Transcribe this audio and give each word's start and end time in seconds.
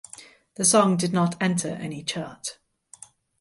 The 0.55 0.65
song 0.65 0.97
did 0.97 1.13
not 1.13 1.39
enter 1.39 1.67
any 1.73 2.01
chart. 2.03 2.57